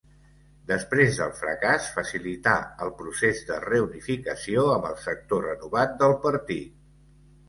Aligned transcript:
Després 0.69 1.17
del 1.17 1.33
fracàs, 1.41 1.89
facilità 1.97 2.53
el 2.85 2.93
procés 3.01 3.41
de 3.49 3.57
reunificació 3.65 4.63
amb 4.77 4.87
el 4.93 4.97
sector 5.03 5.45
renovat 5.49 5.95
del 6.01 6.17
partit. 6.25 6.73